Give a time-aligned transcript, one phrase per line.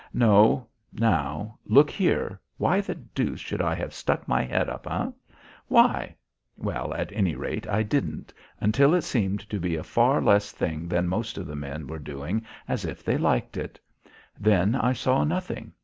[0.15, 5.11] No, now, look here, why the deuce should I have stuck my head up, eh?
[5.67, 6.15] Why?
[6.57, 10.87] Well, at any rate, I didn't until it seemed to be a far less thing
[10.87, 13.79] than most of the men were doing as if they liked it.
[14.39, 15.71] Then I saw nothing.